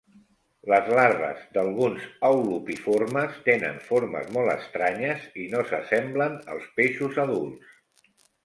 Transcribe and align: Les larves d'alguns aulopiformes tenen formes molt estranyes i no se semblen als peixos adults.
Les 0.71 0.87
larves 0.99 1.41
d'alguns 1.57 2.07
aulopiformes 2.29 3.37
tenen 3.49 3.77
formes 3.91 4.33
molt 4.39 4.55
estranyes 4.55 5.29
i 5.45 5.47
no 5.55 5.63
se 5.73 5.83
semblen 5.93 6.43
als 6.55 6.69
peixos 6.81 7.25
adults. 7.27 7.79